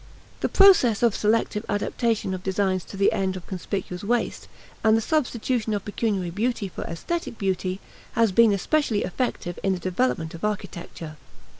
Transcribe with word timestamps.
This 0.39 0.49
process 0.49 1.03
of 1.03 1.15
selective 1.15 1.63
adaptation 1.69 2.33
of 2.33 2.41
designs 2.41 2.83
to 2.85 2.97
the 2.97 3.11
end 3.11 3.35
of 3.37 3.45
conspicuous 3.45 4.03
waste, 4.03 4.47
and 4.83 4.97
the 4.97 4.99
substitution 4.99 5.75
of 5.75 5.85
pecuniary 5.85 6.31
beauty 6.31 6.67
for 6.67 6.83
aesthetic 6.85 7.37
beauty, 7.37 7.79
has 8.13 8.31
been 8.31 8.51
especially 8.51 9.03
effective 9.03 9.59
in 9.61 9.73
the 9.73 9.79
development 9.79 10.33
of 10.33 10.43
architecture. 10.43 11.17